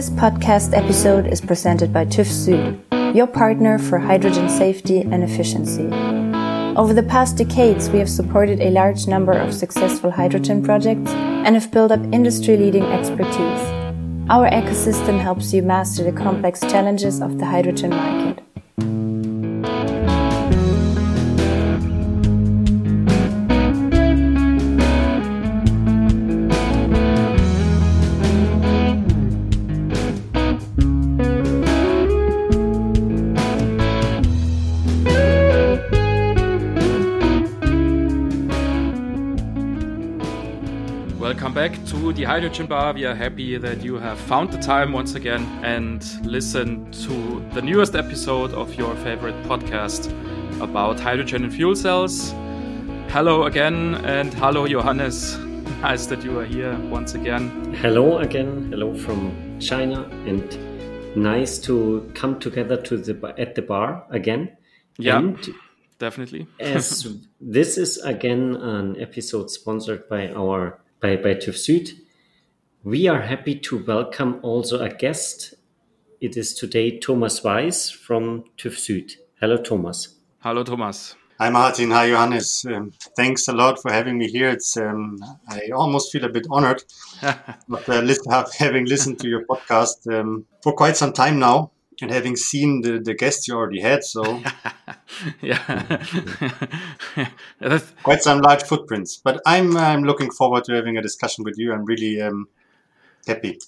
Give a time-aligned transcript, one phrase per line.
[0.00, 5.88] This podcast episode is presented by TÜV Süd, your partner for hydrogen safety and efficiency.
[6.74, 11.54] Over the past decades, we have supported a large number of successful hydrogen projects and
[11.54, 13.62] have built up industry leading expertise.
[14.30, 18.49] Our ecosystem helps you master the complex challenges of the hydrogen market.
[42.12, 42.92] The Hydrogen Bar.
[42.92, 47.62] We are happy that you have found the time once again and listened to the
[47.62, 50.10] newest episode of your favorite podcast
[50.60, 52.32] about hydrogen and fuel cells.
[53.10, 55.38] Hello again, and hello, Johannes.
[55.80, 57.72] Nice that you are here once again.
[57.72, 58.70] Hello again.
[58.70, 64.56] Hello from China, and nice to come together to the at the bar again.
[64.98, 65.18] Yeah.
[65.18, 65.38] And
[65.98, 66.48] definitely.
[66.58, 71.98] as this is again an episode sponsored by our by, by TÜV Süd,
[72.84, 75.54] we are happy to welcome also a guest.
[76.20, 79.16] It is today Thomas Weiss from TÜV Süd.
[79.40, 80.16] Hello, Thomas.
[80.40, 81.16] Hello, Thomas.
[81.38, 81.90] Hi, Martin.
[81.90, 82.66] Hi, Johannes.
[82.66, 84.50] Um, thanks a lot for having me here.
[84.50, 86.82] It's um, I almost feel a bit honored,
[87.22, 91.70] but uh, listen, have, having listened to your podcast um, for quite some time now
[92.02, 94.42] and having seen the, the guests you already had, so
[95.42, 96.04] yeah,
[98.02, 99.16] quite some large footprints.
[99.16, 101.72] But I'm I'm looking forward to having a discussion with you.
[101.72, 102.48] I'm really um,
[103.26, 103.58] happy.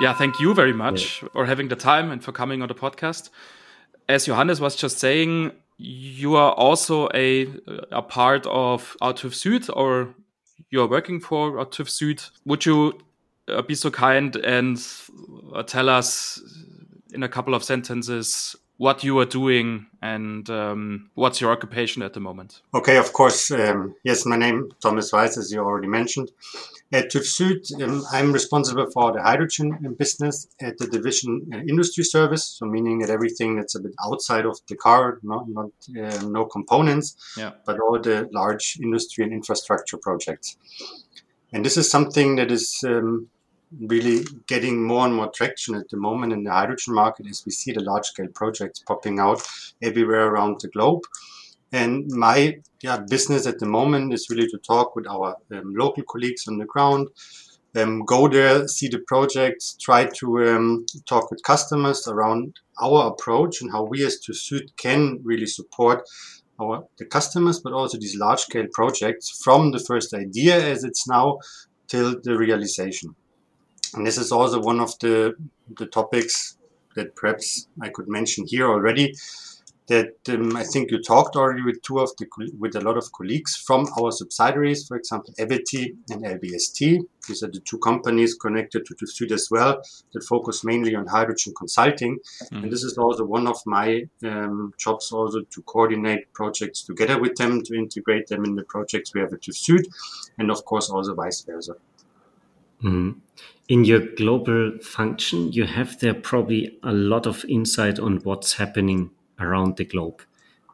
[0.00, 1.28] Yeah, thank you very much yeah.
[1.32, 3.30] for having the time and for coming on the podcast.
[4.08, 7.46] As Johannes was just saying, you are also a
[7.90, 10.14] a part of TÜV Süd, or
[10.70, 12.30] you are working for TÜV Süd.
[12.44, 12.98] Would you
[13.48, 14.84] uh, be so kind and
[15.54, 16.40] uh, tell us
[17.12, 22.14] in a couple of sentences what you are doing and um, what's your occupation at
[22.14, 22.62] the moment?
[22.74, 23.48] Okay, of course.
[23.52, 26.32] Um, yes, my name Thomas Weiss, as you already mentioned.
[26.92, 32.02] At TÜV Süd, um, I'm responsible for the hydrogen business at the division uh, industry
[32.02, 32.44] service.
[32.44, 36.46] So meaning that everything that's a bit outside of the car, not, not uh, no
[36.46, 37.52] components, yeah.
[37.64, 40.56] but all the large industry and infrastructure projects.
[41.52, 43.28] And this is something that is um,
[43.80, 47.52] really getting more and more traction at the moment in the hydrogen market as we
[47.52, 49.42] see the large scale projects popping out
[49.82, 51.02] everywhere around the globe.
[51.72, 56.02] And my yeah, business at the moment is really to talk with our um, local
[56.02, 57.08] colleagues on the ground,
[57.74, 63.62] um, go there, see the projects, try to um, talk with customers around our approach
[63.62, 66.02] and how we as TÜV Süd can really support
[66.60, 71.08] our the customers, but also these large scale projects from the first idea as it's
[71.08, 71.38] now
[71.88, 73.14] till the realization.
[73.94, 75.34] And this is also one of the
[75.76, 76.56] the topics
[76.94, 79.14] that perhaps I could mention here already
[79.88, 82.26] that um, I think you talked already with two of the
[82.58, 87.00] with a lot of colleagues from our subsidiaries, for example, Evity and LBST.
[87.28, 89.82] These are the two companies connected to, TÜV Süd as well
[90.12, 92.18] that focus mainly on hydrogen consulting.
[92.44, 92.62] Mm.
[92.62, 97.34] And this is also one of my um, jobs also to coordinate projects together with
[97.36, 99.84] them, to integrate them in the projects we have at Süd,
[100.38, 101.74] and of course also vice versa.
[102.82, 103.16] Mm.
[103.72, 109.12] In your global function, you have there probably a lot of insight on what's happening
[109.40, 110.20] around the globe.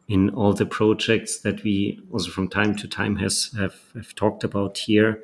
[0.08, 4.42] In all the projects that we also from time to time has have, have talked
[4.42, 5.22] about here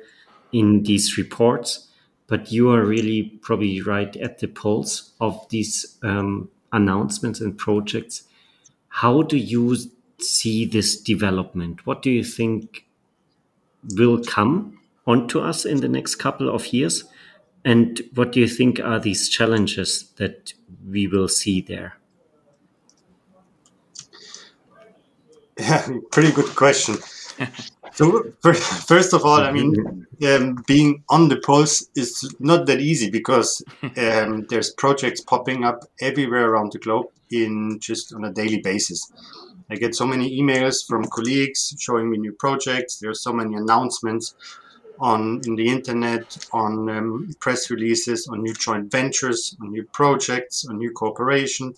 [0.53, 1.89] in these reports
[2.27, 8.23] but you are really probably right at the pulse of these um, announcements and projects.
[8.87, 9.75] How do you
[10.21, 11.85] see this development?
[11.85, 12.85] What do you think
[13.95, 17.03] will come onto us in the next couple of years
[17.65, 20.53] and what do you think are these challenges that
[20.87, 21.97] we will see there
[25.57, 26.97] Yeah, pretty good question.
[27.93, 33.09] so first of all, I mean, um, being on the pulse is not that easy
[33.09, 33.63] because
[33.97, 39.11] um, there's projects popping up everywhere around the globe in just on a daily basis.
[39.69, 42.99] I get so many emails from colleagues showing me new projects.
[42.99, 44.35] There are so many announcements
[44.99, 50.65] on in the internet, on um, press releases, on new joint ventures, on new projects,
[50.67, 51.73] on new cooperation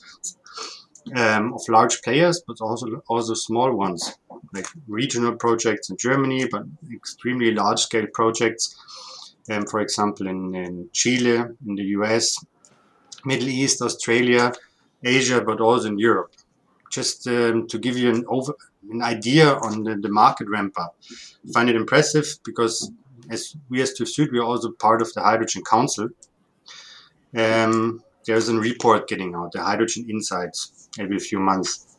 [1.15, 4.13] um, of large players, but also also small ones,
[4.53, 8.75] like regional projects in Germany, but extremely large scale projects.
[9.49, 12.43] Um, for example, in, in Chile, in the US,
[13.23, 14.51] Middle East, Australia,
[15.03, 16.33] Asia, but also in Europe.
[16.91, 18.53] Just um, to give you an over
[18.89, 20.95] an idea on the, the market ramp up.
[21.47, 22.91] I find it impressive because
[23.29, 26.09] as we as TÜV Süd, we are also part of the Hydrogen Council.
[27.35, 31.97] um, there's a report getting out, the Hydrogen Insights, every few months.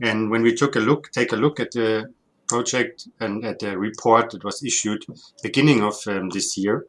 [0.00, 2.12] And when we took a look, take a look at the
[2.48, 5.04] project and at the report that was issued
[5.42, 6.86] beginning of um, this year,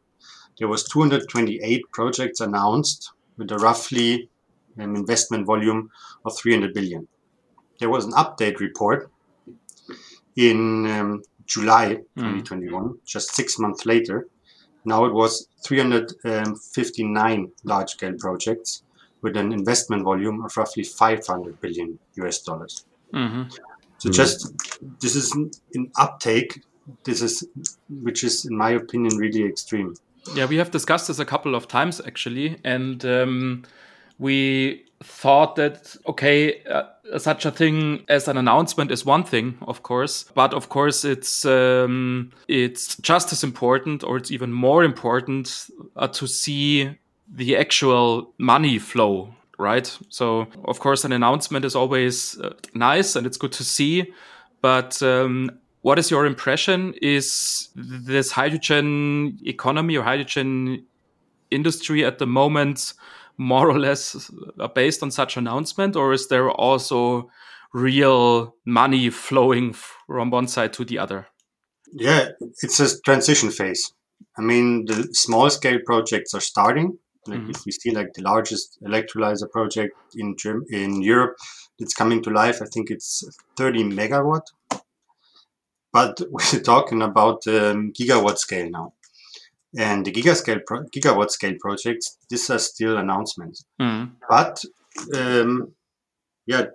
[0.60, 4.30] there was 228 projects announced with a roughly
[4.80, 5.90] um, investment volume
[6.26, 7.08] of 300 billion.
[7.80, 9.12] There was an update report
[10.36, 12.98] in um, July 2021, mm.
[13.06, 14.28] just six months later.
[14.86, 18.84] Now it was 359 large scale projects
[19.22, 22.86] with an investment volume of roughly 500 billion US dollars.
[23.14, 23.44] Mm-hmm.
[23.98, 24.14] So mm.
[24.14, 24.54] just
[25.00, 26.62] this is an uptake.
[27.06, 27.48] This is
[27.90, 29.96] which is, in my opinion, really extreme.
[30.36, 33.64] Yeah, we have discussed this a couple of times actually, and um,
[34.20, 36.84] we thought that okay uh,
[37.18, 41.46] such a thing as an announcement is one thing of course but of course it's
[41.46, 46.90] um, it's just as important or it's even more important uh, to see
[47.28, 53.28] the actual money flow right so of course an announcement is always uh, nice and
[53.28, 54.12] it's good to see
[54.62, 55.52] but um,
[55.84, 56.96] what is your impression?
[57.02, 60.86] Is this hydrogen economy or hydrogen
[61.52, 62.94] industry at the moment
[63.38, 67.30] more or less uh, based on such announcement, or is there also
[67.74, 71.28] real money flowing from one side to the other?
[71.92, 72.30] Yeah,
[72.62, 73.94] it's a transition phase.
[74.38, 76.98] I mean, the small scale projects are starting.
[77.26, 77.56] Like mm -hmm.
[77.56, 81.36] if we see like the largest electrolyzer project in Germ- in Europe,
[81.78, 82.64] it's coming to life.
[82.66, 83.24] I think it's
[83.56, 84.46] 30 megawatt
[85.94, 88.94] but we're talking about um, gigawatt scale now.
[89.78, 93.66] And the gigascale pro- gigawatt scale projects, these are still announcements.
[93.82, 94.12] Mm.
[94.30, 94.64] But
[95.16, 95.74] um,
[96.46, 96.66] yeah,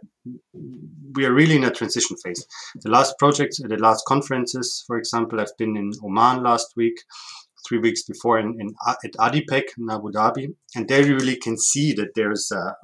[1.14, 2.44] we are really in a transition phase.
[2.82, 6.96] The last projects, the last conferences, for example, I've been in Oman last week,
[7.66, 11.56] three weeks before in, in at ADIPEC in Abu Dhabi, and there you really can
[11.56, 12.76] see that there's a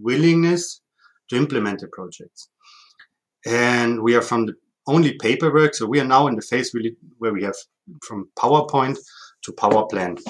[0.00, 0.80] willingness
[1.28, 2.48] to implement the projects.
[3.46, 4.54] And we are from the
[4.86, 5.74] only paperwork.
[5.74, 7.56] So we are now in the phase really where we have
[8.06, 8.98] from PowerPoint
[9.44, 10.20] to power plant,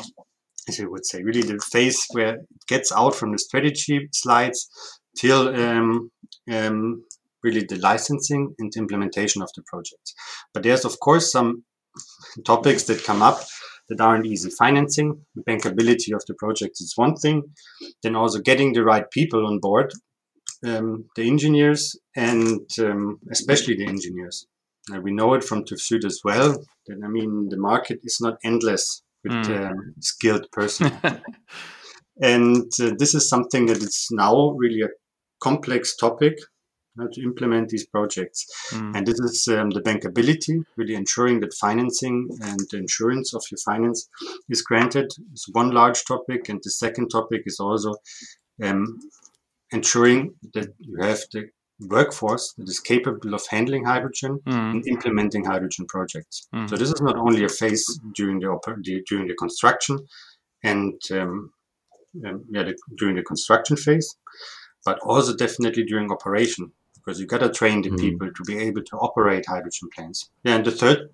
[0.69, 4.69] as you would say, really the phase where it gets out from the strategy slides
[5.17, 6.11] till um,
[6.50, 7.05] um,
[7.43, 10.14] really the licensing and implementation of the project.
[10.55, 11.64] But there's of course some
[12.44, 13.43] topics that come up
[13.88, 14.50] that aren't easy.
[14.50, 17.43] Financing, the bankability of the project is one thing.
[18.03, 19.93] Then also getting the right people on board
[20.64, 24.47] um, the engineers and um, especially the engineers.
[24.93, 26.52] Uh, we know it from TÜV Süd as well.
[26.87, 29.70] That I mean, the market is not endless with mm.
[29.70, 31.00] um, skilled personnel,
[32.20, 34.88] and uh, this is something that is now really a
[35.40, 36.38] complex topic
[37.12, 38.46] to implement these projects.
[38.70, 38.96] Mm.
[38.96, 43.58] And this is um, the bankability, really ensuring that financing and the insurance of your
[43.64, 44.08] finance
[44.49, 45.11] is granted.
[45.32, 47.94] Is one large topic, and the second topic is also
[48.62, 48.99] um,
[49.73, 51.49] ensuring that you have the
[51.88, 54.52] workforce that is capable of handling hydrogen mm.
[54.52, 56.49] and implementing hydrogen projects.
[56.55, 56.69] Mm.
[56.69, 57.84] So this is not only a phase
[58.14, 59.99] during the, the during the construction
[60.62, 61.52] and um,
[62.26, 64.17] um, yeah, the, during the construction phase,
[64.84, 67.99] but also definitely during operation because you got to train the mm.
[67.99, 70.31] people to be able to operate hydrogen plants.
[70.44, 71.11] Yeah, and the third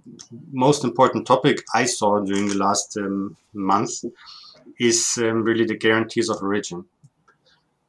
[0.52, 4.04] most important topic I saw during the last um, month
[4.78, 6.84] is um, really the guarantees of origin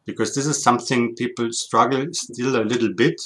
[0.10, 3.22] because this is something people struggle still a little bit.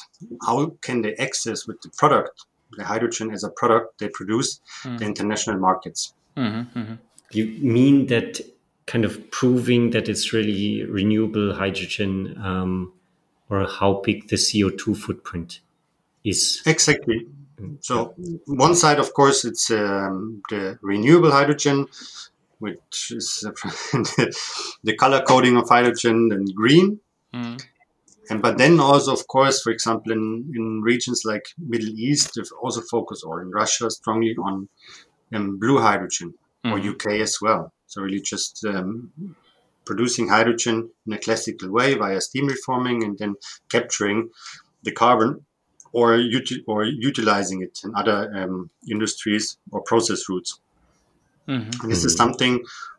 [0.46, 2.46] How can they access with the product,
[2.78, 4.98] the hydrogen as a product they produce, mm.
[5.00, 6.14] the international markets?
[6.36, 6.96] Mm-hmm, mm-hmm.
[7.32, 8.42] You mean that
[8.86, 12.94] kind of proving that it's really renewable hydrogen um,
[13.50, 15.62] or how big the CO2 footprint
[16.24, 16.62] is?
[16.66, 17.28] Exactly.
[17.80, 18.14] So
[18.46, 21.88] one side, of course, it's um, the renewable hydrogen
[22.64, 23.28] which is
[24.84, 27.00] the color coding of hydrogen and green.
[27.34, 27.62] Mm.
[28.30, 32.82] And but then also, of course, for example, in, in regions like Middle East, also
[32.90, 34.70] focus, or in Russia, strongly on
[35.34, 36.34] um, blue hydrogen,
[36.66, 36.72] mm.
[36.72, 37.74] or UK as well.
[37.88, 39.12] So really just um,
[39.86, 43.36] producing hydrogen in a classical way via steam reforming and then
[43.70, 44.30] capturing
[44.84, 45.46] the carbon
[45.92, 50.62] or, uti- or utilizing it in other um, industries or process routes.
[51.48, 51.90] Mm-hmm.
[51.90, 52.54] This is something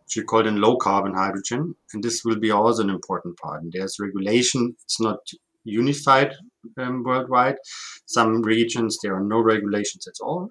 [0.04, 3.62] which we call in low carbon hydrogen, and this will be also an important part.
[3.62, 5.18] And there's regulation; it's not
[5.64, 6.32] unified
[6.78, 7.56] um, worldwide.
[8.06, 10.50] Some regions there are no regulations at all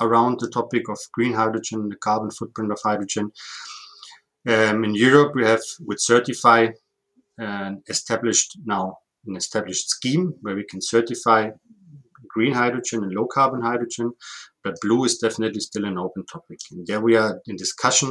[0.00, 3.32] around the topic of green hydrogen, the carbon footprint of hydrogen.
[4.46, 6.72] Um, in Europe, we have with CertifHy
[7.40, 11.50] uh, established now an established scheme where we can certify
[12.36, 14.08] green hydrogen and low carbon hydrogen,
[14.64, 16.60] but blue is definitely still an open topic.
[16.70, 18.10] And there we are in discussion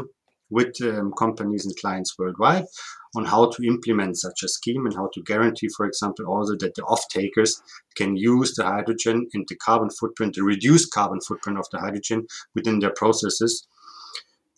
[0.49, 2.65] with um, companies and clients worldwide
[3.17, 6.75] on how to implement such a scheme and how to guarantee, for example, also that
[6.75, 7.61] the off-takers
[7.99, 12.19] can use the hydrogen and the carbon footprint, the reduced carbon footprint of the hydrogen
[12.55, 13.67] within their processes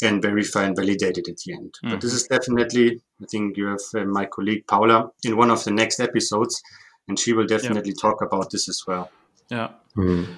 [0.04, 1.72] and verify and validate it at the end.
[1.74, 1.90] Mm-hmm.
[1.92, 2.88] But this is definitely,
[3.24, 6.62] I think you have uh, my colleague Paula in one of the next episodes,
[7.08, 8.02] and she will definitely yep.
[8.06, 9.10] talk about this as well.
[9.50, 9.70] Yeah.
[9.96, 10.32] Mm-hmm.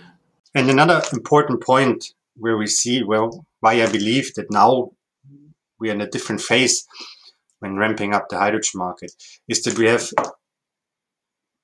[0.56, 4.92] And another important point where we see, well, why I believe that now
[5.80, 6.86] we are in a different phase
[7.60, 9.12] when ramping up the hydrogen market
[9.48, 10.10] is that we have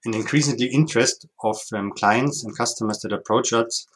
[0.06, 3.88] an increasingly interest of um, clients and customers that approach us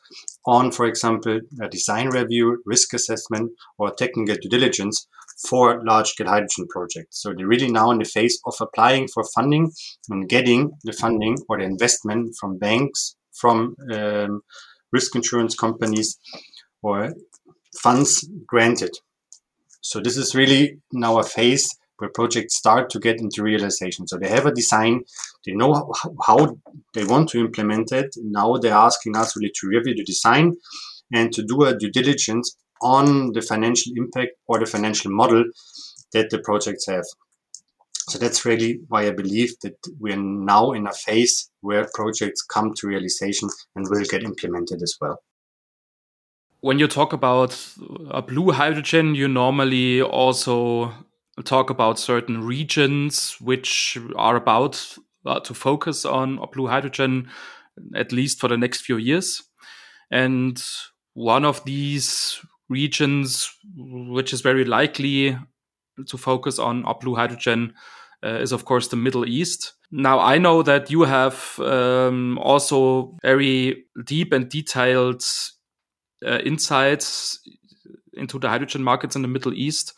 [0.45, 5.07] on, for example, a design review, risk assessment, or technical due diligence
[5.47, 7.21] for large-scale hydrogen projects.
[7.21, 9.71] So they're really now in the phase of applying for funding
[10.09, 14.41] and getting the funding or the investment from banks, from um,
[14.91, 16.17] risk insurance companies,
[16.81, 17.13] or
[17.81, 18.91] funds granted.
[19.81, 21.67] So this is really now a phase
[21.97, 24.07] where projects start to get into realization.
[24.07, 25.01] So they have a design,
[25.45, 25.93] they know
[26.25, 26.57] how
[26.93, 28.15] they want to implement it.
[28.17, 30.55] Now they're asking us really to review the design
[31.13, 35.43] and to do a due diligence on the financial impact or the financial model
[36.13, 37.05] that the projects have.
[38.09, 42.73] So that's really why I believe that we're now in a phase where projects come
[42.75, 45.21] to realization and will get implemented as well.
[46.61, 47.55] When you talk about
[48.09, 50.91] a blue hydrogen, you normally also
[51.45, 57.29] talk about certain regions which are about uh, to focus on blue hydrogen,
[57.95, 59.43] at least for the next few years.
[60.09, 60.61] And
[61.13, 65.37] one of these regions, which is very likely
[66.07, 69.73] to focus on blue hydrogen, uh, is of course the Middle East.
[69.91, 75.23] Now, I know that you have um, also very deep and detailed
[76.25, 77.39] uh, insights
[78.13, 79.93] into the hydrogen markets in the Middle East.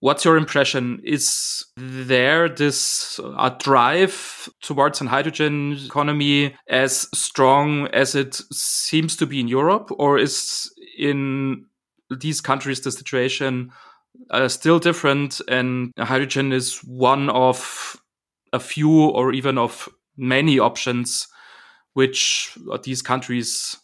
[0.00, 1.00] What's your impression?
[1.02, 9.26] Is there this uh, drive towards an hydrogen economy as strong as it seems to
[9.26, 11.66] be in Europe, or is in
[12.20, 13.70] these countries the situation
[14.30, 15.40] uh, still different?
[15.48, 18.00] And hydrogen is one of
[18.52, 21.28] a few, or even of many options
[21.94, 23.76] which these countries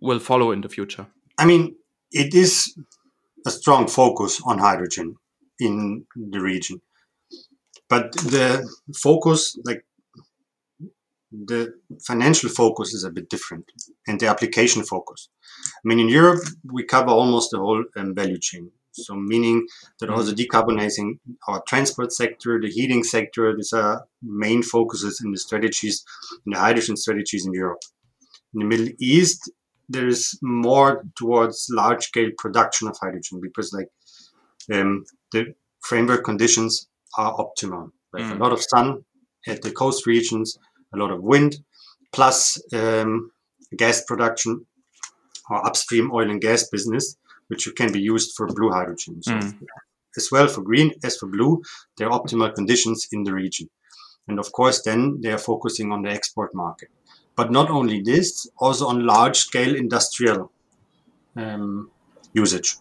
[0.00, 1.06] will follow in the future.
[1.38, 1.76] I mean,
[2.10, 2.74] it is
[3.46, 5.16] a strong focus on hydrogen
[5.58, 6.80] in the region.
[7.88, 9.84] But the focus, like
[11.30, 11.72] the
[12.06, 13.70] financial focus is a bit different
[14.06, 15.28] and the application focus.
[15.76, 18.70] I mean, in Europe, we cover almost the whole um, value chain.
[19.06, 19.66] So meaning
[20.00, 20.40] that also mm-hmm.
[20.40, 26.04] decarbonizing our transport sector, the heating sector, these are main focuses in the strategies,
[26.46, 27.80] in the hydrogen strategies in Europe.
[28.54, 29.50] In the Middle East,
[29.88, 33.88] there is more towards large scale production of hydrogen because like
[34.72, 37.90] um, the framework conditions are optimal.
[38.12, 38.40] We have mm.
[38.40, 39.04] a lot of sun
[39.46, 40.58] at the coast regions,
[40.94, 41.56] a lot of wind,
[42.12, 43.30] plus um,
[43.76, 44.66] gas production
[45.50, 47.16] or upstream oil and gas business,
[47.48, 49.22] which can be used for blue hydrogen.
[49.22, 49.66] So mm.
[50.16, 51.62] As well for green as for blue,
[51.96, 53.68] there are optimal conditions in the region.
[54.26, 56.88] And of course, then they are focusing on the export market.
[57.36, 60.50] But not only this, also on large scale industrial
[61.36, 61.90] um,
[62.32, 62.76] usage.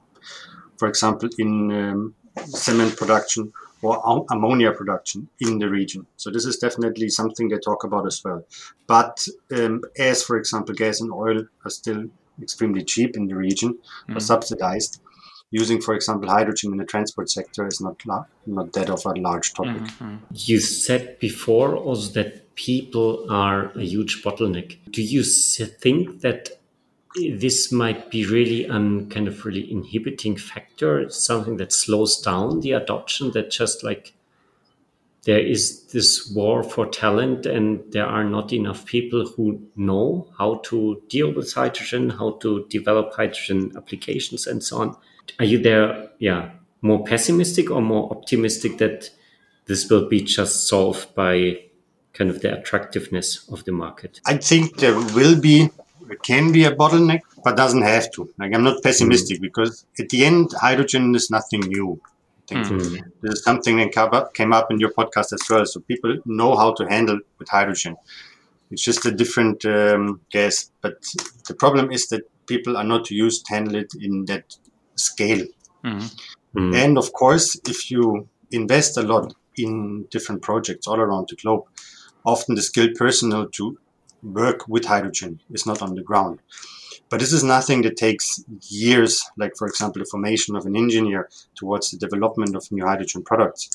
[0.77, 6.07] For example, in um, cement production or ammonia production in the region.
[6.17, 8.43] So this is definitely something they talk about as well.
[8.87, 12.05] But um, as, for example, gas and oil are still
[12.41, 13.77] extremely cheap in the region,
[14.09, 14.15] mm.
[14.15, 15.01] or subsidized,
[15.51, 18.01] using, for example, hydrogen in the transport sector is not
[18.45, 19.81] not that of a large topic.
[19.81, 20.15] Mm-hmm.
[20.33, 24.77] You said before also that people are a huge bottleneck.
[24.91, 26.49] Do you think that
[27.15, 28.69] this might be really a
[29.13, 34.13] kind of really inhibiting factor, something that slows down the adoption, that just like
[35.23, 40.61] there is this war for talent and there are not enough people who know how
[40.65, 44.95] to deal with hydrogen, how to develop hydrogen applications and so on.
[45.39, 49.09] Are you there, yeah, more pessimistic or more optimistic that
[49.65, 51.59] this will be just solved by
[52.13, 54.21] kind of the attractiveness of the market?
[54.25, 55.69] I think there will be
[56.09, 58.29] it can be a bottleneck, but doesn't have to.
[58.37, 59.41] Like I'm not pessimistic mm.
[59.41, 61.99] because at the end, hydrogen is nothing new.
[62.49, 63.03] Mm.
[63.21, 65.65] This is something that came up in your podcast as well.
[65.65, 67.97] So people know how to handle with hydrogen.
[68.71, 70.71] It's just a different um, gas.
[70.81, 71.03] But
[71.47, 74.55] the problem is that people are not used to handle it in that
[74.95, 75.45] scale.
[75.83, 76.15] Mm.
[76.55, 76.75] Mm.
[76.75, 81.65] And of course, if you invest a lot in different projects all around the globe,
[82.25, 83.77] often the skilled personnel to
[84.23, 86.39] work with hydrogen is not on the ground.
[87.09, 91.29] But this is nothing that takes years, like, for example, the formation of an engineer
[91.55, 93.69] towards the development of new hydrogen products.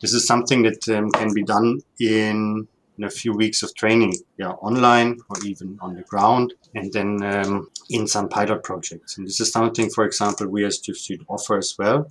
[0.00, 2.66] This is something that um, can be done in,
[2.98, 7.22] in, a few weeks of training, yeah, online or even on the ground, and then
[7.22, 9.16] um, in some pilot projects.
[9.16, 12.08] And this is something, for example, we as TÜV offer as well.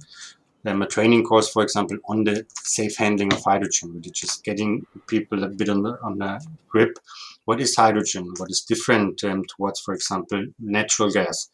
[0.66, 4.86] Um, a training course, for example, on the safe handling of hydrogen, which is getting
[5.08, 6.98] people a bit on the, on the grip
[7.46, 8.34] what is hydrogen?
[8.38, 11.50] What is different um, towards, for example, natural gas?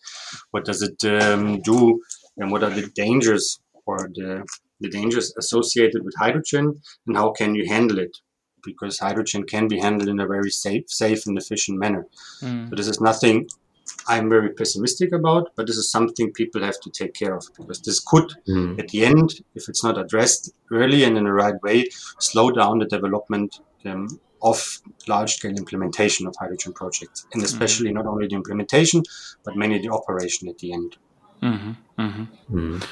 [0.51, 2.01] What does it um, do?
[2.37, 4.45] And what are the dangers or the,
[4.79, 6.81] the dangers associated with hydrogen?
[7.07, 8.17] And how can you handle it?
[8.63, 12.05] Because hydrogen can be handled in a very safe, safe and efficient manner.
[12.41, 12.69] Mm.
[12.69, 13.47] So this is nothing
[14.07, 17.81] I'm very pessimistic about, but this is something people have to take care of because
[17.81, 18.79] this could, mm.
[18.79, 22.79] at the end, if it's not addressed early and in the right way, slow down
[22.79, 27.97] the development um, of large scale implementation of hydrogen projects, and especially mm-hmm.
[27.97, 29.03] not only the implementation,
[29.43, 30.97] but mainly the operation at the end.
[31.41, 31.71] Mm-hmm.
[32.01, 32.57] Mm-hmm.
[32.57, 32.85] mm-hmm.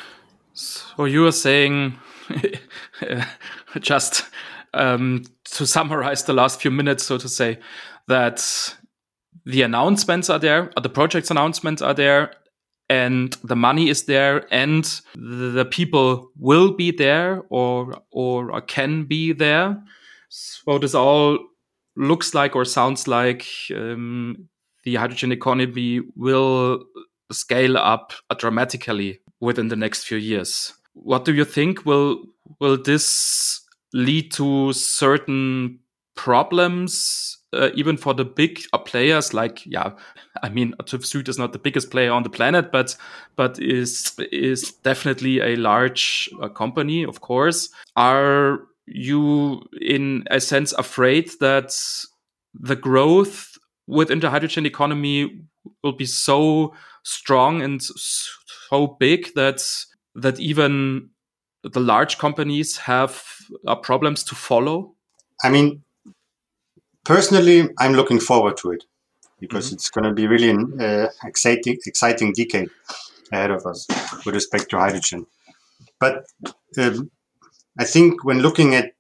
[0.54, 2.00] So you are saying,
[3.80, 4.26] just
[4.74, 7.60] um, to summarize the last few minutes, so to say,
[8.08, 8.76] that
[9.46, 12.32] the announcements are there, or the project's announcements are there,
[12.90, 19.34] and the money is there, and the people will be there, or or can be
[19.34, 19.80] there
[20.30, 21.40] so this all
[21.96, 24.48] looks like or sounds like um,
[24.84, 26.84] the hydrogen economy will
[27.32, 30.74] scale up dramatically within the next few years.
[30.94, 32.24] What do you think will
[32.60, 33.62] will this
[33.94, 35.80] lead to certain
[36.16, 39.92] problems uh, even for the big players like yeah
[40.44, 42.98] i mean TÜV Süd is not the biggest player on the planet but
[43.36, 50.74] but is is definitely a large uh, company of course are you in a sense
[50.74, 51.76] afraid that
[52.54, 55.42] the growth within the hydrogen economy
[55.84, 59.64] will be so strong and so big that
[60.16, 61.10] that even
[61.64, 63.24] the large companies have
[63.68, 64.96] uh, problems to follow?
[65.44, 65.84] I mean,
[67.04, 68.84] personally, I'm looking forward to it
[69.40, 69.76] because mm -hmm.
[69.76, 72.70] it's going to be really an uh, exciting, exciting decade
[73.32, 73.88] ahead of us
[74.26, 75.28] with respect to hydrogen.
[76.00, 76.14] But
[76.78, 77.12] um,
[77.80, 78.94] I think when looking at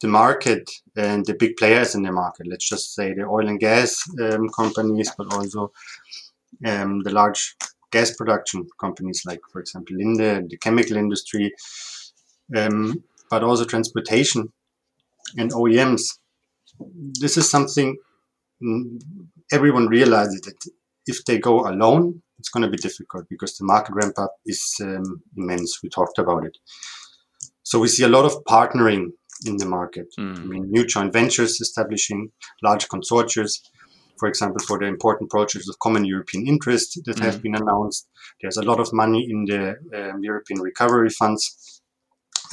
[0.00, 3.58] the market and the big players in the market, let's just say the oil and
[3.58, 5.72] gas um, companies, but also
[6.66, 7.56] um, the large
[7.90, 11.52] gas production companies like, for example, Linde, the chemical industry,
[12.56, 14.52] um, but also transportation
[15.36, 16.02] and OEMs.
[17.20, 17.96] This is something
[19.52, 20.70] everyone realizes that
[21.06, 24.74] if they go alone, it's going to be difficult because the market ramp up is
[24.82, 25.80] um, immense.
[25.82, 26.56] We talked about it.
[27.68, 29.08] So we see a lot of partnering
[29.44, 30.06] in the market.
[30.18, 30.38] Mm.
[30.38, 33.46] I mean, new joint ventures establishing large consortia,
[34.18, 37.24] for example, for the important projects of common European interest that mm.
[37.26, 38.08] have been announced.
[38.40, 41.82] There's a lot of money in the um, European recovery funds,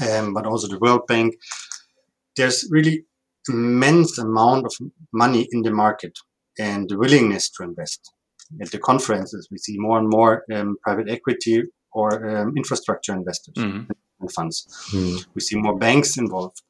[0.06, 1.34] um, but also the World Bank.
[2.36, 3.06] There's really
[3.48, 4.74] immense amount of
[5.14, 6.20] money in the market
[6.60, 8.02] and the willingness to invest.
[8.62, 13.56] At the conferences, we see more and more um, private equity or um, infrastructure investors.
[13.56, 13.92] Mm-hmm
[14.30, 14.68] funds.
[14.92, 15.26] Mm.
[15.36, 16.62] We see more banks involved,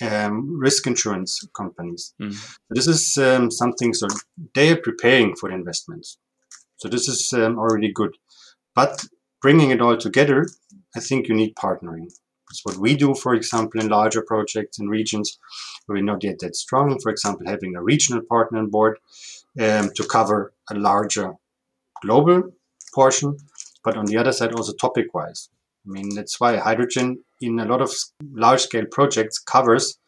[0.00, 2.14] um, risk insurance companies.
[2.20, 2.34] Mm.
[2.34, 4.06] So this is um, something, so
[4.54, 6.18] they are preparing for the investments.
[6.76, 8.16] So this is um, already good.
[8.74, 9.04] But
[9.40, 10.46] bringing it all together,
[10.96, 12.10] I think you need partnering.
[12.50, 15.38] It's what we do, for example, in larger projects in regions
[15.86, 16.98] where we're not yet that strong.
[17.00, 18.98] For example, having a regional partner on board
[19.60, 21.34] um, to cover a larger
[22.02, 22.52] global
[22.94, 23.38] portion,
[23.84, 25.48] but on the other side, also topic wise.
[25.86, 27.92] I mean, that's why hydrogen in a lot of
[28.32, 29.98] large scale projects covers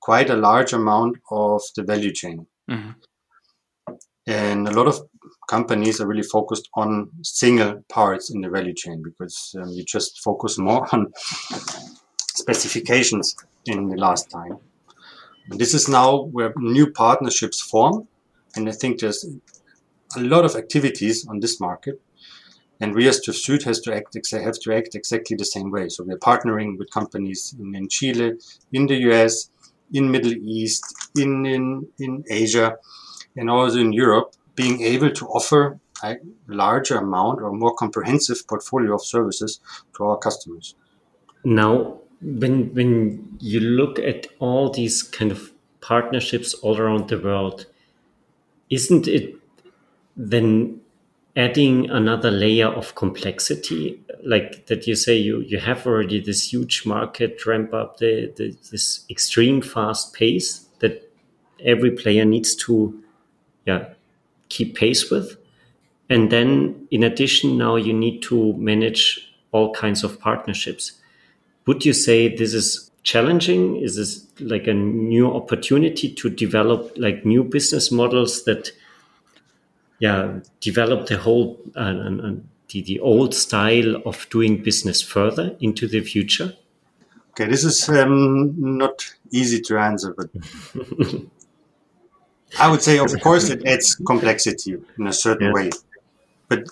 [0.00, 2.46] quite a large amount of the value chain.
[2.70, 2.90] Mm-hmm.
[4.28, 5.00] And a lot of
[5.48, 10.20] companies are really focused on single parts in the value chain because um, you just
[10.22, 11.12] focus more on
[12.34, 13.36] specifications
[13.66, 14.58] in the last time.
[15.50, 18.08] And this is now where new partnerships form.
[18.56, 19.24] And I think there's
[20.16, 22.00] a lot of activities on this market
[22.80, 25.88] and we as TÜV Süd has to act have to act exactly the same way.
[25.88, 28.34] So we're partnering with companies in, in Chile,
[28.72, 29.50] in the US,
[29.92, 30.84] in Middle East,
[31.16, 32.76] in, in in Asia,
[33.36, 38.94] and also in Europe, being able to offer a larger amount or more comprehensive portfolio
[38.94, 39.60] of services
[39.96, 40.74] to our customers.
[41.44, 47.66] Now, when when you look at all these kind of partnerships all around the world,
[48.68, 49.36] isn't it
[50.16, 50.80] then
[51.36, 56.86] adding another layer of complexity like that you say you you have already this huge
[56.86, 61.12] market ramp up the, the this extreme fast pace that
[61.64, 63.02] every player needs to
[63.66, 63.84] yeah
[64.48, 65.36] keep pace with
[66.08, 70.92] And then, in addition, now you need to manage all kinds of partnerships.
[71.66, 73.76] Would you say this is challenging?
[73.76, 78.70] Is this like a new opportunity to develop like new business models that,
[79.98, 81.92] yeah, develop the whole uh,
[82.68, 86.54] the, the old style of doing business further into the future?
[87.30, 90.30] Okay, this is um, not easy to answer, but
[92.58, 95.70] I would say, of course, it adds complexity in a certain way.
[96.48, 96.64] But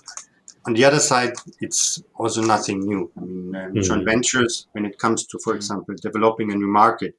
[0.67, 3.11] on the other side, it's also nothing new.
[3.17, 3.83] I mean, um, mm.
[3.83, 7.15] joint ventures, when it comes to, for example, developing a new market,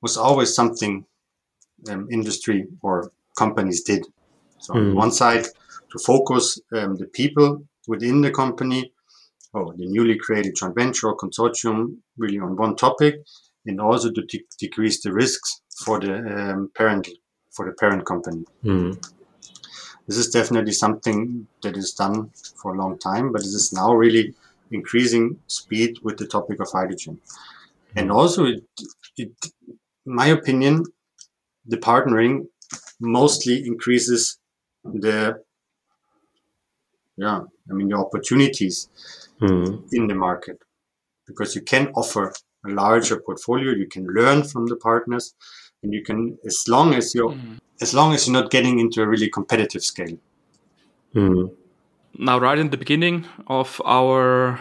[0.00, 1.04] was always something
[1.88, 4.04] um, industry or companies did.
[4.60, 4.90] So, mm.
[4.90, 8.92] on one side, to focus um, the people within the company
[9.52, 13.16] or the newly created joint venture or consortium really on one topic,
[13.66, 17.08] and also to de- decrease the risks for the um, parent
[17.50, 18.44] for the parent company.
[18.64, 18.96] Mm
[20.10, 23.94] this is definitely something that is done for a long time, but it is now
[23.94, 24.34] really
[24.72, 27.20] increasing speed with the topic of hydrogen.
[27.94, 28.64] And also, it,
[29.16, 29.30] it,
[29.68, 29.78] in
[30.20, 30.84] my opinion,
[31.64, 32.48] the partnering
[32.98, 34.39] mostly increases
[34.84, 35.42] the,
[37.16, 37.40] yeah,
[37.70, 38.88] I mean, the opportunities
[39.40, 39.82] mm.
[39.92, 40.58] in the market
[41.26, 42.32] because you can offer
[42.66, 45.34] a larger portfolio, you can learn from the partners,
[45.82, 49.02] and you can, as long as you're mm as long as you're not getting into
[49.02, 50.18] a really competitive scale.
[51.14, 51.50] Mm.
[52.18, 54.60] Now, right in the beginning of our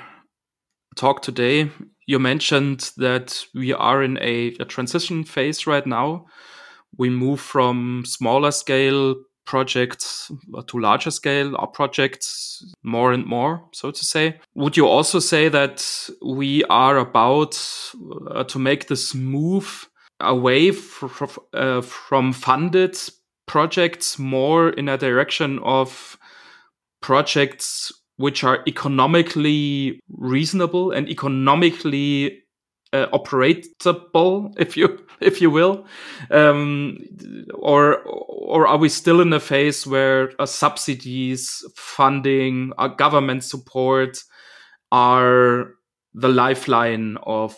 [0.95, 1.69] talk today,
[2.07, 6.25] you mentioned that we are in a, a transition phase right now.
[6.97, 9.15] We move from smaller scale
[9.49, 10.31] projects
[10.67, 14.39] to larger scale our projects more and more so to say.
[14.53, 17.59] Would you also say that we are about
[18.29, 20.71] uh, to make this move away
[21.53, 22.95] uh, from funded
[23.47, 26.15] projects more in a direction of
[27.01, 32.43] projects which are economically reasonable and economically
[32.93, 35.85] uh, operatable, if you if you will,
[36.31, 36.97] um,
[37.53, 38.01] or
[38.49, 44.23] or are we still in a phase where uh, subsidies, funding, uh, government support
[44.91, 45.75] are
[46.15, 47.55] the lifeline of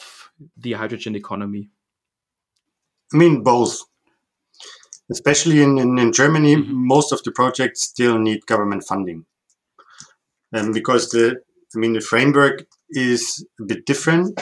[0.58, 1.70] the hydrogen economy?
[3.14, 3.80] I mean, both.
[5.10, 6.88] Especially in, in, in Germany, mm-hmm.
[6.88, 9.26] most of the projects still need government funding.
[10.54, 11.42] Um, because the,
[11.74, 14.38] I mean, the framework is a bit different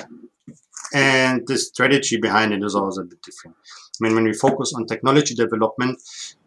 [0.93, 3.55] and the strategy behind it is also a bit different.
[4.01, 5.99] I mean, when we focus on technology development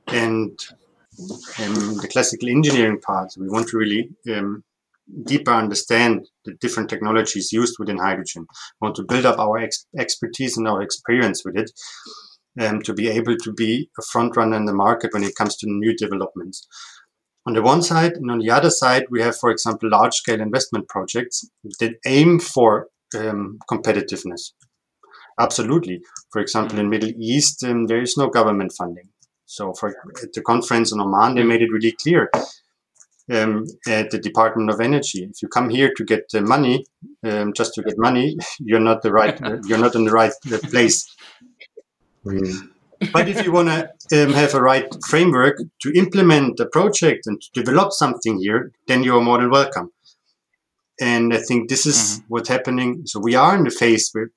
[0.08, 0.58] and
[1.58, 4.64] um, the classical engineering part, we want to really um,
[5.24, 8.46] deeper understand the different technologies used within hydrogen.
[8.80, 11.70] We want to build up our ex- expertise and our experience with it
[12.60, 15.56] um, to be able to be a front runner in the market when it comes
[15.56, 16.66] to new developments.
[17.44, 20.40] On the one side, and on the other side, we have, for example, large scale
[20.40, 21.44] investment projects
[21.80, 22.86] that aim for
[23.18, 24.52] um, competitiveness.
[25.40, 26.02] Absolutely.
[26.30, 29.08] For example, in Middle East, um, there is no government funding.
[29.52, 29.90] So, for
[30.22, 32.30] at the conference in Oman, they made it really clear
[33.30, 35.24] um, at the Department of Energy.
[35.24, 36.86] If you come here to get uh, money,
[37.22, 39.38] um, just to get money, you're not the right.
[39.66, 41.14] you're not in the right uh, place.
[42.24, 42.70] Mm.
[43.12, 47.42] but if you want to um, have a right framework to implement a project and
[47.42, 49.92] to develop something here, then you're more than welcome.
[50.98, 52.26] And I think this is mm-hmm.
[52.28, 53.02] what's happening.
[53.04, 54.30] So we are in the phase where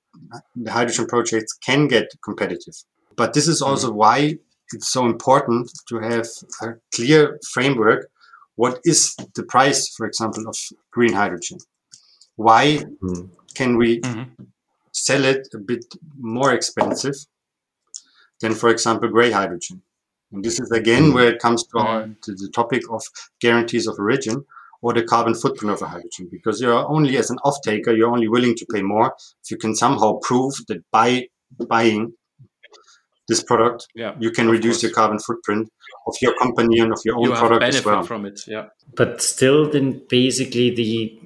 [0.57, 2.75] the hydrogen projects can get competitive.
[3.15, 3.97] But this is also mm-hmm.
[3.97, 4.39] why
[4.73, 6.27] it's so important to have
[6.61, 8.09] a clear framework.
[8.55, 10.57] What is the price, for example, of
[10.91, 11.59] green hydrogen?
[12.35, 13.25] Why mm-hmm.
[13.53, 14.43] can we mm-hmm.
[14.91, 15.85] sell it a bit
[16.19, 17.15] more expensive
[18.41, 19.81] than, for example, gray hydrogen.
[20.31, 23.03] And this is again where it comes to, our, to the topic of
[23.39, 24.45] guarantees of origin
[24.81, 28.27] or the carbon footprint of a hydrogen, because you're only as an off-taker, you're only
[28.27, 31.27] willing to pay more if you can somehow prove that by
[31.69, 32.13] buying
[33.27, 34.83] this product, yeah, you can reduce course.
[34.83, 35.71] your carbon footprint
[36.07, 38.03] of your company and of your own you product as well.
[38.03, 38.67] From it, yeah.
[38.95, 41.19] But still, then basically the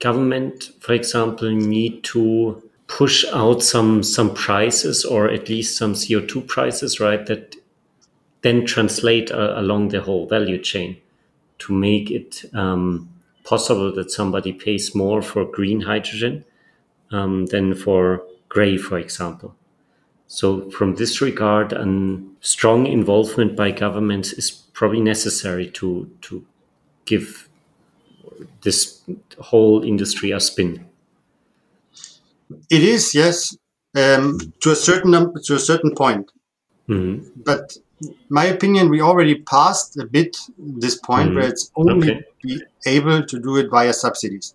[0.00, 6.46] government, for example, need to push out some some prices or at least some CO2
[6.46, 7.24] prices, right?
[7.26, 7.56] That
[8.42, 10.96] then translate uh, along the whole value chain
[11.58, 13.08] to make it um,
[13.44, 16.44] possible that somebody pays more for green hydrogen
[17.12, 19.54] um, than for gray, for example.
[20.32, 26.46] So, from this regard, a strong involvement by governments is probably necessary to to
[27.04, 27.50] give
[28.62, 29.02] this
[29.38, 30.86] whole industry a spin.
[32.70, 33.54] It is yes,
[33.94, 36.32] um, to a certain number, to a certain point.
[36.88, 37.42] Mm-hmm.
[37.44, 37.76] But
[38.30, 41.34] my opinion, we already passed a bit this point mm.
[41.34, 42.24] where it's only okay.
[42.42, 44.54] be able to do it via subsidies.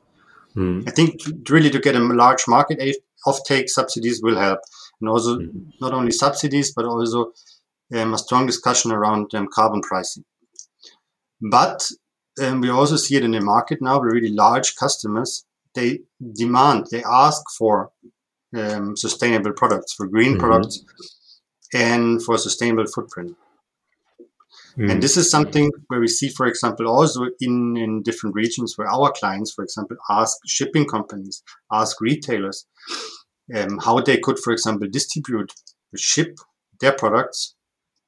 [0.56, 0.90] Mm.
[0.90, 2.80] I think really to get a large market
[3.28, 4.62] offtake, subsidies will help,
[5.00, 5.52] and also mm.
[5.82, 7.34] not only subsidies but also
[7.96, 10.26] um, a strong discussion around um, carbon pricing.
[11.42, 11.88] But
[12.42, 14.00] um, we also see it in the market now.
[14.00, 15.46] The really large customers
[15.78, 16.00] they
[16.34, 17.92] demand, they ask for
[18.58, 20.40] um, sustainable products, for green mm-hmm.
[20.40, 20.84] products,
[21.74, 23.36] and for sustainable footprint.
[24.78, 24.92] Mm.
[24.92, 28.88] And this is something where we see, for example, also in, in different regions where
[28.88, 32.66] our clients, for example, ask shipping companies, ask retailers
[33.56, 35.54] um, how they could, for example, distribute,
[35.96, 36.38] ship
[36.80, 37.56] their products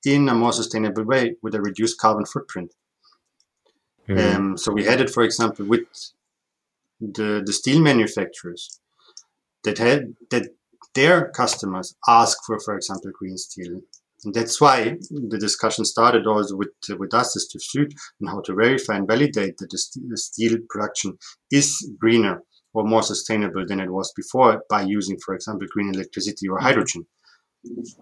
[0.06, 2.73] in a more sustainable way with a reduced carbon footprint.
[4.08, 4.36] Mm.
[4.36, 5.88] Um, so we had it, for example, with
[6.99, 8.80] the, the steel manufacturers
[9.63, 10.49] that had that
[10.95, 13.82] their customers ask for, for example, green steel.
[14.25, 18.41] And that's why the discussion started also with with us as TÜV Süd and how
[18.41, 21.17] to verify and validate that the steel production
[21.52, 26.47] is greener or more sustainable than it was before by using, for example, green electricity
[26.47, 27.05] or hydrogen.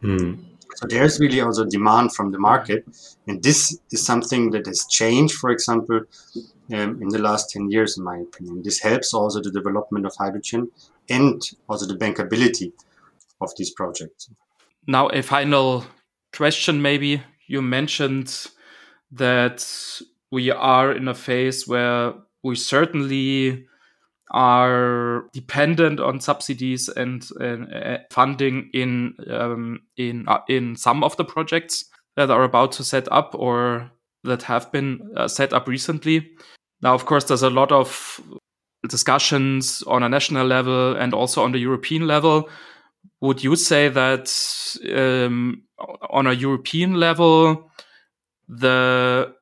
[0.03, 0.43] Mm.
[0.75, 2.86] So there's really also demand from the market,
[3.27, 6.01] and this is something that has changed, for example,
[6.71, 8.62] um, in the last 10 years, in my opinion.
[8.63, 10.69] This helps also the development of hydrogen
[11.10, 12.73] and also the bankability
[13.39, 14.30] of these projects.
[14.86, 15.86] Now, a final
[16.34, 17.23] question maybe.
[17.47, 18.47] You mentioned
[19.12, 19.65] that
[20.32, 23.67] we are in a phase where we certainly
[24.31, 31.25] are dependent on subsidies and, uh, funding in um, in uh, in some of the
[31.25, 31.85] projects
[32.15, 33.89] that are about to set up or
[34.23, 36.29] that have been uh, set up recently.
[36.81, 38.21] Now, of course, there's a lot of
[38.87, 42.49] discussions on a national level and also on the European level.
[43.21, 44.31] Would you say that
[44.95, 45.63] um,
[46.09, 47.71] on a European level,
[48.47, 49.33] the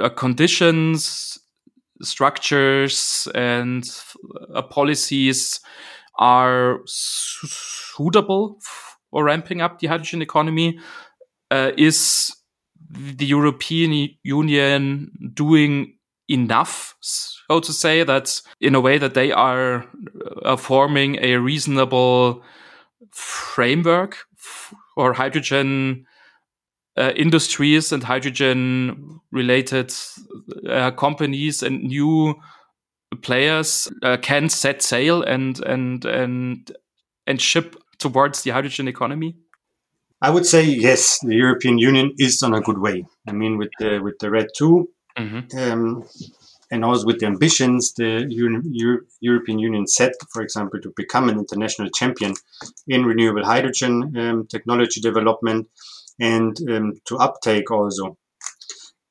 [0.00, 1.38] uh, conditions,
[2.02, 3.88] structures, and
[4.54, 5.60] uh, policies
[6.18, 8.58] are suitable
[9.10, 10.78] for ramping up the hydrogen economy?
[11.50, 12.34] Uh, is
[12.90, 15.94] the European Union doing
[16.28, 19.86] enough, so to say, that in a way that they are
[20.44, 22.42] uh, forming a reasonable
[23.10, 26.04] framework for hydrogen
[26.98, 29.94] uh, industries and hydrogen related
[30.68, 32.34] uh, companies and new
[33.22, 36.72] players uh, can set sail and and and
[37.26, 39.36] and ship towards the hydrogen economy
[40.20, 43.06] I would say yes, the European Union is on a good way.
[43.28, 45.58] I mean, with the with the RED II, Mm-hmm.
[45.58, 46.04] Um,
[46.70, 51.38] and also with the ambitions the Euro- European Union set, for example, to become an
[51.38, 52.34] international champion
[52.86, 55.66] in renewable hydrogen um, technology development
[56.20, 58.16] and um, to uptake also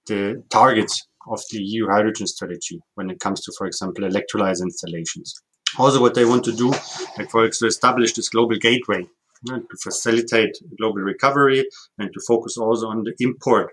[0.07, 5.33] the targets of the EU hydrogen strategy when it comes to, for example, electrolyzer installations.
[5.77, 6.69] Also, what they want to do,
[7.17, 9.05] like for example, establish this global gateway
[9.45, 11.63] to facilitate global recovery
[11.99, 13.71] and to focus also on the import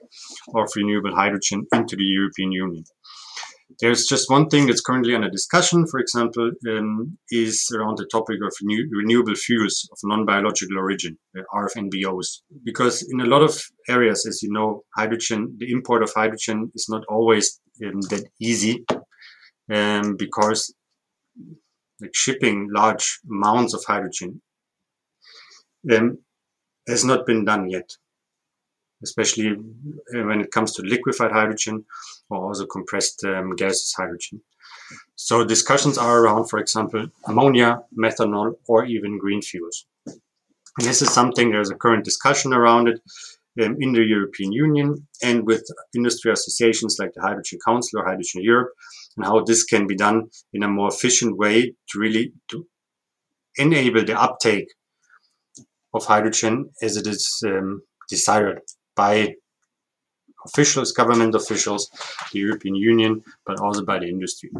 [0.55, 2.85] of renewable hydrogen into the European Union.
[3.81, 8.39] There's just one thing that's currently under discussion, for example, um, is around the topic
[8.45, 12.43] of renew- renewable fuels of non-biological origin, uh, RFNBOs.
[12.63, 16.87] Because in a lot of areas, as you know, hydrogen, the import of hydrogen is
[16.89, 18.85] not always um, that easy
[19.73, 20.75] um, because
[22.01, 24.41] like shipping large amounts of hydrogen
[25.93, 26.19] um,
[26.89, 27.89] has not been done yet,
[29.05, 31.85] especially uh, when it comes to liquefied hydrogen
[32.31, 34.41] or also compressed um, gaseous hydrogen.
[35.15, 39.87] So discussions are around, for example, ammonia, methanol, or even green fuels.
[40.07, 43.01] And this is something there's a current discussion around it
[43.63, 45.65] um, in the European Union and with
[45.95, 48.73] industry associations like the Hydrogen Council or Hydrogen Europe,
[49.17, 52.67] and how this can be done in a more efficient way to really to
[53.57, 54.69] enable the uptake
[55.95, 58.61] of hydrogen as it is um, desired
[58.97, 59.35] by
[60.45, 61.91] officials, government officials,
[62.33, 64.51] the European Union, but also by the industry.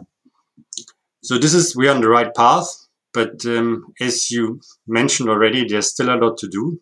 [1.23, 2.69] So this is we're on the right path,
[3.13, 6.81] but um, as you mentioned already, there's still a lot to do.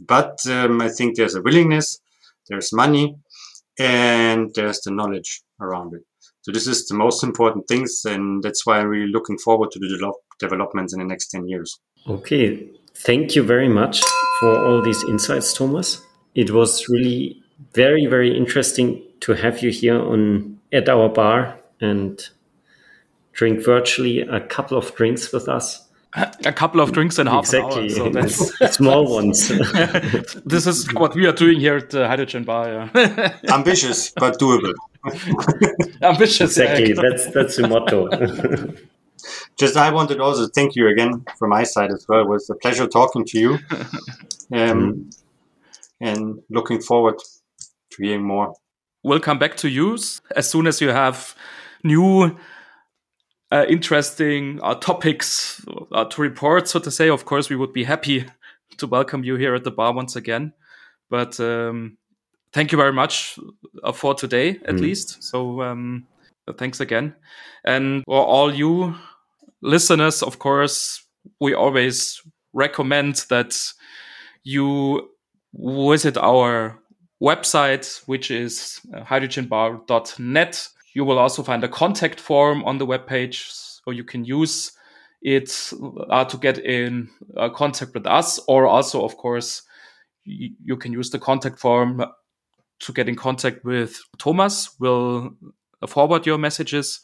[0.00, 2.00] But um, I think there's a willingness,
[2.48, 3.16] there's money,
[3.78, 6.02] and there's the knowledge around it.
[6.42, 9.78] So this is the most important things, and that's why I'm really looking forward to
[9.78, 11.78] the de- developments in the next 10 years.
[12.06, 14.02] Okay, Thank you very much
[14.38, 16.00] for all these insights, Thomas.
[16.34, 17.42] It was really
[17.72, 22.20] very, very interesting to have you here on at our bar and
[23.32, 25.80] drink virtually a couple of drinks with us.
[26.44, 27.92] a couple of drinks in half exactly.
[27.94, 28.28] an hour.
[28.28, 29.48] So that's small ones.
[30.44, 32.90] this is what we are doing here at the Hydrogen Bar.
[32.94, 33.36] Yeah.
[33.52, 34.74] Ambitious but doable.
[36.02, 36.56] Ambitious.
[36.56, 36.92] Exactly.
[36.92, 38.08] That's that's the motto.
[39.56, 42.20] Just I wanted also to thank you again from my side as well.
[42.20, 43.58] It was a pleasure talking to you, um,
[44.50, 45.16] mm.
[46.04, 47.18] And looking forward
[47.90, 48.54] to hearing more.
[49.02, 49.98] We'll come back to you
[50.36, 51.34] as soon as you have
[51.82, 52.36] new
[53.50, 57.08] uh, interesting uh, topics uh, to report, so to say.
[57.08, 58.26] Of course, we would be happy
[58.76, 60.52] to welcome you here at the bar once again.
[61.10, 61.96] But um,
[62.52, 63.38] thank you very much
[63.82, 64.80] uh, for today, at mm.
[64.80, 65.22] least.
[65.22, 66.06] So um,
[66.58, 67.14] thanks again,
[67.64, 68.94] and for all you
[69.62, 71.04] listeners, of course,
[71.40, 73.56] we always recommend that
[74.42, 75.10] you
[75.56, 76.78] visit our
[77.22, 83.06] website, which is uh, hydrogenbar.net you will also find a contact form on the web
[83.06, 84.72] page, so you can use
[85.20, 85.72] it
[86.08, 89.62] uh, to get in uh, contact with us, or also, of course,
[90.24, 92.02] you can use the contact form
[92.78, 94.70] to get in contact with Thomas.
[94.80, 95.34] We'll
[95.86, 97.00] forward your messages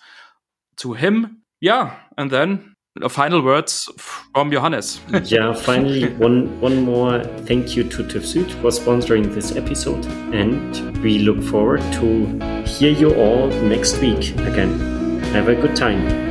[0.77, 1.43] to him.
[1.61, 5.01] Yeah, and then Uh, final words from Johannes.
[5.25, 11.21] yeah, finally, one one more thank you to Süd for sponsoring this episode, and we
[11.21, 15.21] look forward to hear you all next week again.
[15.33, 16.30] Have a good time.